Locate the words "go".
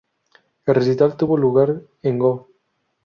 2.17-2.49